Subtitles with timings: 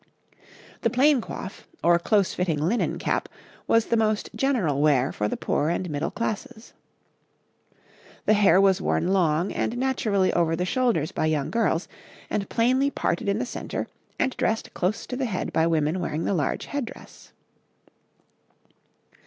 [0.81, 3.29] The plain coif, or close fitting linen cap,
[3.67, 6.73] was the most general wear for the poor and middle classes.
[8.25, 11.87] The hair was worn long and naturally over the shoulders by young girls,
[12.31, 13.85] and plainly parted in the centre
[14.17, 17.31] and dressed close to the head by women wearing the large head dress.